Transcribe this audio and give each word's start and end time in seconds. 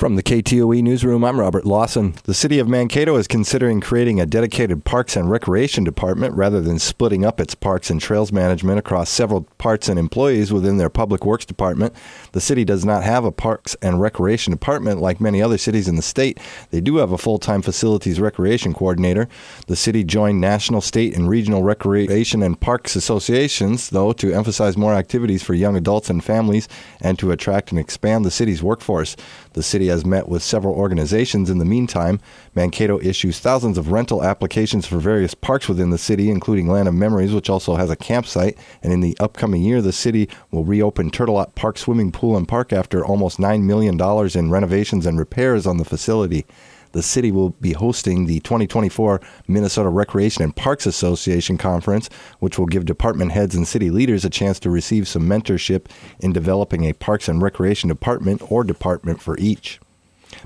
From 0.00 0.16
the 0.16 0.22
KTOE 0.22 0.82
Newsroom, 0.82 1.22
I'm 1.26 1.38
Robert 1.38 1.66
Lawson. 1.66 2.14
The 2.24 2.32
City 2.32 2.58
of 2.58 2.66
Mankato 2.66 3.16
is 3.16 3.28
considering 3.28 3.82
creating 3.82 4.18
a 4.18 4.24
dedicated 4.24 4.86
Parks 4.86 5.14
and 5.14 5.30
Recreation 5.30 5.84
Department 5.84 6.34
rather 6.34 6.62
than 6.62 6.78
splitting 6.78 7.22
up 7.22 7.38
its 7.38 7.54
parks 7.54 7.90
and 7.90 8.00
trails 8.00 8.32
management 8.32 8.78
across 8.78 9.10
several 9.10 9.42
parts 9.58 9.90
and 9.90 9.98
employees 9.98 10.54
within 10.54 10.78
their 10.78 10.88
Public 10.88 11.26
Works 11.26 11.44
Department. 11.44 11.92
The 12.32 12.40
city 12.40 12.64
does 12.64 12.82
not 12.82 13.02
have 13.04 13.26
a 13.26 13.30
Parks 13.30 13.76
and 13.82 14.00
Recreation 14.00 14.52
Department 14.52 15.02
like 15.02 15.20
many 15.20 15.42
other 15.42 15.58
cities 15.58 15.86
in 15.86 15.96
the 15.96 16.02
state. 16.02 16.40
They 16.70 16.80
do 16.80 16.96
have 16.96 17.12
a 17.12 17.18
full 17.18 17.38
time 17.38 17.60
Facilities 17.60 18.18
Recreation 18.18 18.72
Coordinator. 18.72 19.28
The 19.66 19.76
city 19.76 20.02
joined 20.02 20.40
national, 20.40 20.80
state, 20.80 21.14
and 21.14 21.28
regional 21.28 21.62
recreation 21.62 22.42
and 22.42 22.58
parks 22.58 22.96
associations, 22.96 23.90
though, 23.90 24.14
to 24.14 24.32
emphasize 24.32 24.78
more 24.78 24.94
activities 24.94 25.42
for 25.42 25.52
young 25.52 25.76
adults 25.76 26.08
and 26.08 26.24
families 26.24 26.68
and 27.02 27.18
to 27.18 27.32
attract 27.32 27.70
and 27.70 27.78
expand 27.78 28.24
the 28.24 28.30
city's 28.30 28.62
workforce. 28.62 29.14
The 29.52 29.62
city 29.62 29.89
has 29.90 30.04
met 30.04 30.28
with 30.28 30.42
several 30.42 30.74
organizations 30.74 31.50
in 31.50 31.58
the 31.58 31.64
meantime. 31.64 32.18
Mankato 32.54 32.98
issues 33.00 33.38
thousands 33.38 33.76
of 33.76 33.92
rental 33.92 34.24
applications 34.24 34.86
for 34.86 34.98
various 34.98 35.34
parks 35.34 35.68
within 35.68 35.90
the 35.90 35.98
city, 35.98 36.30
including 36.30 36.66
Land 36.66 36.88
of 36.88 36.94
Memories, 36.94 37.32
which 37.32 37.50
also 37.50 37.74
has 37.74 37.90
a 37.90 37.96
campsite. 37.96 38.56
And 38.82 38.92
in 38.92 39.00
the 39.00 39.16
upcoming 39.20 39.62
year, 39.62 39.82
the 39.82 39.92
city 39.92 40.28
will 40.50 40.64
reopen 40.64 41.10
Tourtellotte 41.10 41.54
Park 41.54 41.76
Swimming 41.78 42.10
Pool 42.10 42.36
and 42.36 42.48
Park 42.48 42.72
after 42.72 43.04
almost 43.04 43.38
$9 43.38 43.62
million 43.62 44.00
in 44.34 44.50
renovations 44.50 45.06
and 45.06 45.18
repairs 45.18 45.66
on 45.66 45.76
the 45.76 45.84
facility 45.84 46.46
the 46.92 47.02
city 47.02 47.30
will 47.30 47.50
be 47.50 47.72
hosting 47.72 48.26
the 48.26 48.40
2024 48.40 49.20
Minnesota 49.48 49.88
Recreation 49.88 50.42
and 50.42 50.54
Parks 50.54 50.86
Association 50.86 51.58
Conference, 51.58 52.08
which 52.38 52.58
will 52.58 52.66
give 52.66 52.84
department 52.84 53.32
heads 53.32 53.54
and 53.54 53.66
city 53.66 53.90
leaders 53.90 54.24
a 54.24 54.30
chance 54.30 54.58
to 54.60 54.70
receive 54.70 55.08
some 55.08 55.28
mentorship 55.28 55.86
in 56.20 56.32
developing 56.32 56.84
a 56.84 56.92
Parks 56.92 57.28
and 57.28 57.42
Recreation 57.42 57.88
department 57.88 58.42
or 58.50 58.64
department 58.64 59.20
for 59.20 59.36
each. 59.38 59.80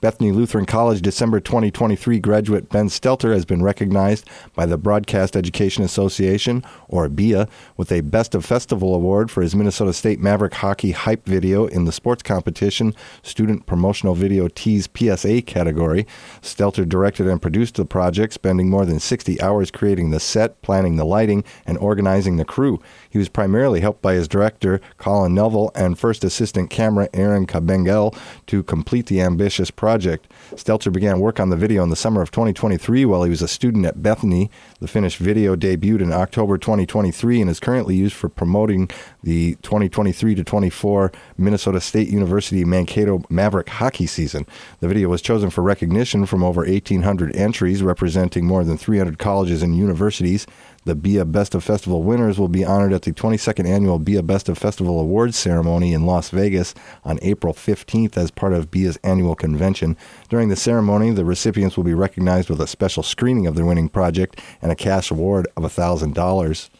Bethany 0.00 0.32
Lutheran 0.32 0.66
College 0.66 1.02
December 1.02 1.40
2023 1.40 2.18
graduate 2.20 2.68
Ben 2.68 2.88
Stelter 2.88 3.32
has 3.32 3.44
been 3.44 3.62
recognized 3.62 4.28
by 4.54 4.66
the 4.66 4.78
Broadcast 4.78 5.36
Education 5.36 5.84
Association, 5.84 6.64
or 6.88 7.08
BEA, 7.08 7.46
with 7.76 7.90
a 7.90 8.00
Best 8.02 8.34
of 8.34 8.44
Festival 8.44 8.94
award 8.94 9.30
for 9.30 9.42
his 9.42 9.54
Minnesota 9.54 9.92
State 9.92 10.20
Maverick 10.20 10.54
hockey 10.54 10.92
hype 10.92 11.26
video 11.26 11.66
in 11.66 11.84
the 11.84 11.92
sports 11.92 12.22
competition 12.22 12.94
Student 13.22 13.66
Promotional 13.66 14.14
Video 14.14 14.48
Tease 14.48 14.88
PSA 14.94 15.42
category. 15.42 16.06
Stelter 16.42 16.88
directed 16.88 17.26
and 17.26 17.42
produced 17.42 17.76
the 17.76 17.84
project, 17.84 18.32
spending 18.32 18.70
more 18.70 18.84
than 18.84 19.00
60 19.00 19.40
hours 19.40 19.70
creating 19.70 20.10
the 20.10 20.20
set, 20.20 20.60
planning 20.62 20.96
the 20.96 21.04
lighting, 21.04 21.44
and 21.66 21.78
organizing 21.78 22.36
the 22.36 22.44
crew. 22.44 22.80
He 23.10 23.18
was 23.18 23.28
primarily 23.28 23.80
helped 23.80 24.02
by 24.02 24.14
his 24.14 24.28
director, 24.28 24.80
Colin 24.98 25.34
Neville, 25.34 25.70
and 25.74 25.98
first 25.98 26.24
assistant 26.24 26.70
camera, 26.70 27.08
Aaron 27.14 27.46
Kabengel, 27.46 28.16
to 28.46 28.62
complete 28.62 29.06
the 29.06 29.20
ambitious 29.20 29.67
project. 29.70 30.30
Stelter 30.52 30.92
began 30.92 31.20
work 31.20 31.40
on 31.40 31.50
the 31.50 31.56
video 31.56 31.82
in 31.82 31.90
the 31.90 31.96
summer 31.96 32.22
of 32.22 32.30
2023 32.30 33.04
while 33.04 33.22
he 33.22 33.30
was 33.30 33.42
a 33.42 33.48
student 33.48 33.86
at 33.86 34.02
Bethany. 34.02 34.50
The 34.80 34.88
finished 34.88 35.18
video 35.18 35.56
debuted 35.56 36.02
in 36.02 36.12
October 36.12 36.58
2023 36.58 37.40
and 37.40 37.50
is 37.50 37.60
currently 37.60 37.96
used 37.96 38.14
for 38.14 38.28
promoting 38.28 38.90
the 39.22 39.56
2023 39.62 40.34
to 40.34 40.44
24 40.44 41.12
Minnesota 41.36 41.80
State 41.80 42.08
University 42.08 42.64
Mankato 42.64 43.22
Maverick 43.28 43.68
hockey 43.68 44.06
season. 44.06 44.46
The 44.80 44.88
video 44.88 45.08
was 45.08 45.22
chosen 45.22 45.50
for 45.50 45.62
recognition 45.62 46.26
from 46.26 46.42
over 46.42 46.62
1,800 46.62 47.34
entries 47.36 47.82
representing 47.82 48.46
more 48.46 48.64
than 48.64 48.76
300 48.76 49.18
colleges 49.18 49.62
and 49.62 49.76
universities. 49.76 50.46
The 50.88 50.94
BEA 50.94 51.24
Best 51.24 51.54
of 51.54 51.62
Festival 51.62 52.02
winners 52.02 52.38
will 52.38 52.48
be 52.48 52.64
honored 52.64 52.94
at 52.94 53.02
the 53.02 53.12
22nd 53.12 53.66
annual 53.66 53.98
BEA 53.98 54.22
Best 54.22 54.48
of 54.48 54.56
Festival 54.56 54.98
Awards 54.98 55.36
ceremony 55.36 55.92
in 55.92 56.06
Las 56.06 56.30
Vegas 56.30 56.74
on 57.04 57.18
April 57.20 57.52
15th 57.52 58.16
as 58.16 58.30
part 58.30 58.54
of 58.54 58.70
BEA's 58.70 58.96
annual 59.04 59.34
convention. 59.34 59.98
During 60.30 60.48
the 60.48 60.56
ceremony, 60.56 61.10
the 61.10 61.26
recipients 61.26 61.76
will 61.76 61.84
be 61.84 61.92
recognized 61.92 62.48
with 62.48 62.62
a 62.62 62.66
special 62.66 63.02
screening 63.02 63.46
of 63.46 63.54
their 63.54 63.66
winning 63.66 63.90
project 63.90 64.40
and 64.62 64.72
a 64.72 64.74
cash 64.74 65.10
award 65.10 65.46
of 65.58 65.64
$1,000. 65.64 66.70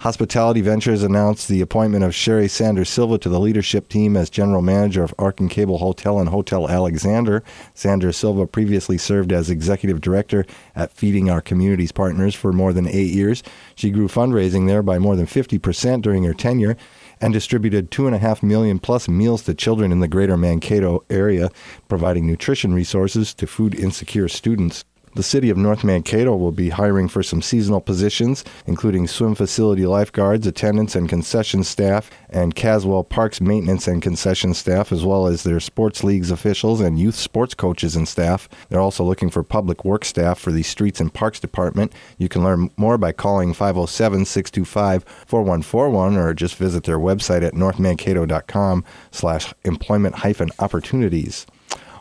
Hospitality 0.00 0.60
Ventures 0.60 1.02
announced 1.02 1.48
the 1.48 1.60
appointment 1.60 2.04
of 2.04 2.14
Sherry 2.14 2.48
Sanders 2.48 2.88
Silva 2.88 3.18
to 3.18 3.28
the 3.28 3.40
leadership 3.40 3.88
team 3.88 4.16
as 4.16 4.28
general 4.28 4.60
manager 4.60 5.02
of 5.02 5.14
Ark 5.18 5.40
and 5.40 5.50
Cable 5.50 5.78
Hotel 5.78 6.18
and 6.18 6.28
Hotel 6.28 6.68
Alexander. 6.68 7.42
Sanders 7.74 8.16
Silva 8.16 8.46
previously 8.46 8.98
served 8.98 9.32
as 9.32 9.50
executive 9.50 10.00
director 10.00 10.44
at 10.74 10.92
Feeding 10.92 11.30
Our 11.30 11.40
Communities 11.40 11.92
Partners 11.92 12.34
for 12.34 12.52
more 12.52 12.72
than 12.72 12.86
eight 12.86 13.12
years. 13.12 13.42
She 13.74 13.90
grew 13.90 14.08
fundraising 14.08 14.66
there 14.66 14.82
by 14.82 14.98
more 14.98 15.16
than 15.16 15.26
50% 15.26 16.02
during 16.02 16.24
her 16.24 16.34
tenure 16.34 16.76
and 17.20 17.32
distributed 17.32 17.90
two 17.90 18.06
and 18.06 18.14
a 18.14 18.18
half 18.18 18.42
million 18.42 18.78
plus 18.78 19.08
meals 19.08 19.44
to 19.44 19.54
children 19.54 19.92
in 19.92 20.00
the 20.00 20.08
greater 20.08 20.36
Mankato 20.36 21.04
area, 21.08 21.50
providing 21.88 22.26
nutrition 22.26 22.74
resources 22.74 23.32
to 23.34 23.46
food 23.46 23.74
insecure 23.74 24.28
students. 24.28 24.84
The 25.14 25.22
city 25.22 25.48
of 25.48 25.56
North 25.56 25.84
Mankato 25.84 26.34
will 26.34 26.50
be 26.50 26.70
hiring 26.70 27.06
for 27.06 27.22
some 27.22 27.40
seasonal 27.40 27.80
positions, 27.80 28.44
including 28.66 29.06
swim 29.06 29.36
facility 29.36 29.86
lifeguards, 29.86 30.44
attendants 30.44 30.96
and 30.96 31.08
concession 31.08 31.62
staff, 31.62 32.10
and 32.28 32.56
Caswell 32.56 33.04
Parks 33.04 33.40
maintenance 33.40 33.86
and 33.86 34.02
concession 34.02 34.54
staff, 34.54 34.90
as 34.90 35.04
well 35.04 35.28
as 35.28 35.44
their 35.44 35.60
sports 35.60 36.02
leagues 36.02 36.32
officials 36.32 36.80
and 36.80 36.98
youth 36.98 37.14
sports 37.14 37.54
coaches 37.54 37.94
and 37.94 38.08
staff. 38.08 38.48
They're 38.68 38.80
also 38.80 39.04
looking 39.04 39.30
for 39.30 39.44
public 39.44 39.84
work 39.84 40.04
staff 40.04 40.40
for 40.40 40.50
the 40.50 40.64
Streets 40.64 41.00
and 41.00 41.14
Parks 41.14 41.38
Department. 41.38 41.92
You 42.18 42.28
can 42.28 42.42
learn 42.42 42.70
more 42.76 42.98
by 42.98 43.12
calling 43.12 43.54
507 43.54 44.24
625 44.24 45.04
4141 45.26 46.16
or 46.16 46.34
just 46.34 46.56
visit 46.56 46.82
their 46.82 46.98
website 46.98 47.42
at 47.42 47.54
northmankato.com 47.54 48.84
slash 49.12 49.54
employment 49.64 50.16
hyphen 50.16 50.50
opportunities. 50.58 51.46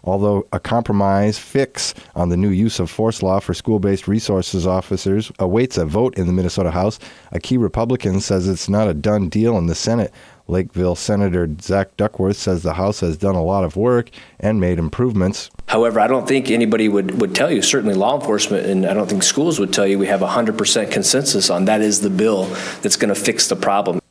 Although 0.04 0.48
a 0.52 0.60
compromise 0.60 1.40
fix 1.40 1.94
on 2.16 2.30
the 2.30 2.38
new 2.38 2.50
use 2.50 2.80
of 2.80 2.90
force 2.90 3.24
law 3.24 3.40
for 3.40 3.54
school 3.54 3.80
based 3.80 4.08
resources 4.08 4.68
officers 4.68 5.32
awaits 5.40 5.78
a 5.78 5.86
vote 5.86 6.18
in 6.18 6.28
the 6.28 6.34
Minnesota 6.34 6.72
House, 6.72 7.00
a 7.32 7.40
key 7.40 7.58
Republican 7.58 8.20
says 8.20 8.48
it's 8.48 8.68
not 8.68 8.90
a 8.90 8.94
done 8.94 9.30
deal 9.30 9.58
in 9.58 9.68
the 9.68 9.76
Senate. 9.76 10.14
Lakeville 10.48 10.96
Senator 10.96 11.50
Zach 11.62 11.96
Duckworth 11.96 12.36
says 12.36 12.64
the 12.64 12.74
House 12.74 13.00
has 13.00 13.16
done 13.16 13.36
a 13.36 13.44
lot 13.44 13.64
of 13.64 13.78
work 13.78 14.10
and 14.42 14.60
made 14.60 14.78
improvements. 14.78 15.50
However, 15.68 16.02
I 16.02 16.08
don't 16.08 16.28
think 16.28 16.52
anybody 16.52 16.90
would, 16.90 17.22
would 17.22 17.34
tell 17.34 17.50
you, 17.50 17.62
certainly 17.62 17.96
law 17.96 18.20
enforcement, 18.20 18.66
and 18.66 18.86
I 18.86 18.94
don't 18.94 19.10
think 19.10 19.24
schools 19.24 19.58
would 19.60 19.72
tell 19.72 19.88
you 19.88 19.98
we 19.98 20.08
have 20.08 20.20
100% 20.20 20.92
consensus 20.92 21.50
on 21.50 21.64
that 21.66 21.80
is 21.80 22.02
the 22.02 22.10
bill 22.10 22.46
that's 22.82 22.98
going 22.98 23.14
to 23.14 23.20
fix 23.20 23.48
the 23.48 23.56
problem. 23.56 24.03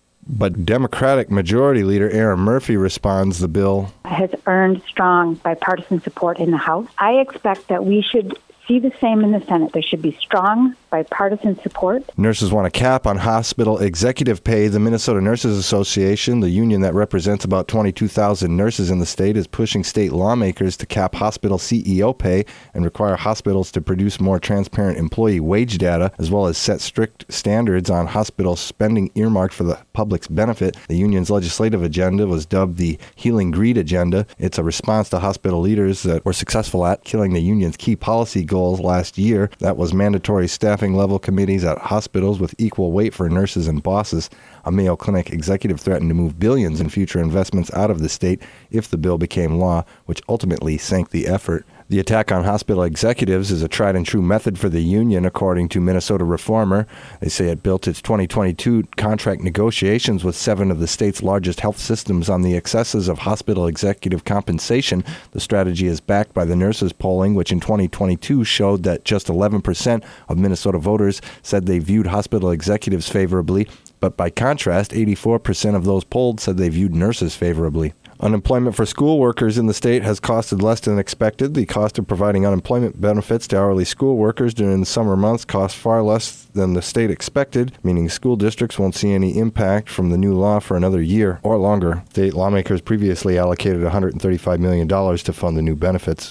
But 0.43 0.67
Democratic 0.67 1.31
Majority 1.31 1.85
Leader 1.85 2.11
Erin 2.11 2.41
Murphy 2.41 2.77
responds 2.77 3.39
the 3.39 3.47
bill 3.47 3.93
has 4.05 4.29
earned 4.49 4.83
strong 4.89 5.35
bipartisan 5.37 6.03
support 6.03 6.41
in 6.41 6.51
the 6.51 6.57
House. 6.57 6.89
I 6.99 7.21
expect 7.21 7.69
that 7.69 7.87
we 7.87 8.03
should 8.03 8.37
see 8.67 8.81
the 8.81 8.91
same 9.01 9.23
in 9.23 9.31
the 9.31 9.41
Senate. 9.43 9.73
There 9.73 9.83
should 9.83 10.03
be 10.03 10.19
strong 10.21 10.75
bipartisan 10.93 11.59
support. 11.63 12.05
Nurses 12.19 12.53
want 12.53 12.67
a 12.67 12.71
cap 12.71 13.07
on 13.07 13.17
hospital 13.17 13.79
executive 13.79 14.45
pay. 14.45 14.69
The 14.69 14.79
Minnesota 14.79 15.23
Nurses 15.23 15.57
Association, 15.57 16.41
the 16.41 16.51
union 16.51 16.83
that 16.83 16.93
represents 16.93 17.47
about 17.47 17.67
22,000 17.67 18.55
nurses 18.55 18.91
in 18.91 18.99
the 18.99 19.07
state, 19.07 19.37
is 19.39 19.47
pushing 19.47 19.83
state 19.83 20.13
lawmakers 20.13 20.77
to 20.77 20.87
cap 20.87 21.15
hospital 21.15 21.57
CEO 21.57 22.17
pay 22.17 22.45
and 22.75 22.85
require 22.85 23.17
hospitals 23.17 23.73
to 23.73 23.81
produce 23.81 24.21
more 24.21 24.39
transparent 24.39 24.99
employee 24.99 25.41
wage 25.41 25.79
data, 25.79 26.13
as 26.19 26.31
well 26.31 26.47
as 26.47 26.59
set 26.59 26.83
strict 26.83 27.25
standards 27.33 27.89
on 27.89 28.07
hospital 28.07 28.55
spending 28.55 29.11
earmarked 29.15 29.55
for 29.55 29.65
the 29.65 29.79
public's 29.95 30.29
benefit. 30.29 30.77
The 30.89 30.97
union's 30.97 31.31
legislative 31.31 31.83
agenda 31.83 32.27
was 32.27 32.45
dubbed 32.45 32.77
the 32.77 32.99
Healing 33.17 33.51
Greed 33.51 33.79
Agenda. 33.79 34.27
It's 34.39 34.59
a 34.59 34.63
response 34.63 35.09
to 35.09 35.21
hospital 35.21 35.61
leaders 35.63 36.03
that 36.03 36.27
were 36.27 36.35
successful 36.35 36.85
at 36.85 37.05
killing 37.05 37.33
the 37.33 37.41
union's 37.41 37.79
key 37.79 37.97
policy 37.97 38.45
goals 38.45 38.79
last 38.79 39.17
year. 39.17 39.49
That 39.61 39.79
was 39.79 39.95
mandatory 39.95 40.49
staffing 40.83 40.97
level 40.97 41.21
committees 41.21 41.63
at 41.63 41.79
hospitals 41.79 42.41
with 42.41 42.57
equal 42.59 42.91
weight 42.91 43.15
for 43.15 43.29
nurses 43.29 43.69
and 43.69 43.85
bosses. 43.85 44.29
A 44.65 44.73
Mayo 44.73 44.97
Clinic 44.97 45.31
executive 45.31 45.81
threatened 45.81 46.11
to 46.11 46.15
move 46.15 46.41
billions 46.41 46.81
in 46.81 46.89
future 46.89 47.21
investments 47.21 47.73
out 47.73 47.89
of 47.89 48.01
the 48.01 48.09
state 48.09 48.43
if 48.73 48.91
the 48.91 48.97
bill 48.97 49.17
became 49.17 49.61
law, 49.61 49.85
which 50.07 50.21
ultimately 50.29 50.77
sank 50.77 51.11
the 51.11 51.29
effort. 51.29 51.65
The 51.93 52.01
attack 52.01 52.33
on 52.33 52.45
hospital 52.45 52.85
executives 52.85 53.51
is 53.51 53.63
a 53.63 53.69
tried 53.69 53.97
and 53.97 54.07
true 54.07 54.23
method 54.23 54.59
for 54.59 54.71
the 54.71 54.81
union, 54.81 55.27
according 55.27 55.69
to 55.69 55.79
Minnesota 55.79 56.25
Reformer. 56.25 56.87
They 57.21 57.29
say 57.29 57.49
it 57.49 57.63
built 57.63 57.87
its 57.87 58.01
2022 58.01 58.85
contract 58.97 59.43
negotiations 59.43 60.25
with 60.25 60.35
seven 60.35 60.71
of 60.71 60.79
the 60.79 60.87
state's 60.87 61.23
largest 61.23 61.61
health 61.61 61.77
systems 61.77 62.31
on 62.31 62.41
the 62.41 62.57
excesses 62.57 63.09
of 63.09 63.19
hospital 63.19 63.67
executive 63.67 64.25
compensation. 64.25 65.05
The 65.33 65.41
strategy 65.41 65.87
is 65.87 66.01
backed 66.01 66.33
by 66.33 66.47
the 66.47 66.57
nurses' 66.57 66.95
polling, 66.95 67.35
which 67.35 67.53
in 67.53 67.61
2022 67.61 68.43
showed 68.43 68.85
that 68.85 69.05
just 69.05 69.27
11% 69.27 70.03
of 70.31 70.39
Minnesota 70.39 70.79
voters 70.79 71.21
said 71.43 71.67
they 71.67 71.79
viewed 71.79 72.07
hospital 72.07 72.51
executives 72.51 73.11
favorably, 73.11 73.69
but 74.01 74.17
by 74.17 74.31
contrast, 74.31 74.93
84% 74.93 75.75
of 75.75 75.85
those 75.85 76.05
polled 76.05 76.41
said 76.41 76.57
they 76.57 76.71
viewed 76.71 76.95
nurses 76.95 77.37
favorably. 77.37 77.93
Unemployment 78.23 78.77
for 78.77 78.87
school 78.87 79.19
workers 79.19 79.59
in 79.59 79.67
the 79.67 79.75
state 79.75 80.05
has 80.05 80.21
costed 80.21 80.63
less 80.63 80.79
than 80.79 80.97
expected. 80.97 81.55
The 81.55 81.67
cost 81.67 81.99
of 81.99 82.07
providing 82.07 82.47
unemployment 82.47 83.01
benefits 83.01 83.49
to 83.49 83.59
hourly 83.59 83.85
school 83.85 84.17
workers 84.17 84.55
during 84.55 84.79
the 84.79 84.87
summer 84.87 85.17
months 85.17 85.45
cost 85.45 85.75
far 85.75 86.05
less 86.05 86.45
than 86.55 86.75
the 86.75 86.83
state 86.83 87.11
expected, 87.11 87.77
meaning 87.83 88.09
school 88.09 88.37
districts 88.37 88.79
won't 88.79 88.95
see 88.95 89.11
any 89.11 89.37
impact 89.37 89.89
from 89.89 90.11
the 90.11 90.17
new 90.17 90.35
law 90.35 90.61
for 90.61 90.77
another 90.77 91.03
year 91.03 91.41
or 91.43 91.59
longer. 91.59 92.05
State 92.11 92.35
lawmakers 92.35 92.81
previously 92.81 93.37
allocated 93.37 93.83
$135 93.83 94.61
million 94.61 94.87
to 94.87 95.33
fund 95.33 95.57
the 95.57 95.63
new 95.63 95.75
benefits. 95.75 96.31